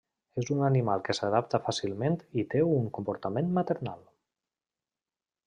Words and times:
És 0.43 0.47
un 0.53 0.61
animal 0.69 1.03
que 1.09 1.15
s'adapta 1.17 1.59
fàcilment 1.67 2.17
i 2.43 2.47
té 2.55 2.63
un 2.79 2.89
comportament 2.97 3.53
maternal. 3.61 4.03